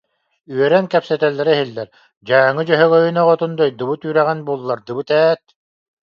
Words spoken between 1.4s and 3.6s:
иһиллэр: «Дьааҥы Дьөһөгөйүн оҕотун